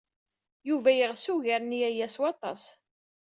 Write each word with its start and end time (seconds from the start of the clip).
Yuba 0.67 0.91
yeɣs 0.93 1.23
ugar 1.33 1.61
n 1.63 1.77
waya 1.79 2.07
s 2.13 2.15
waṭas. 2.21 2.63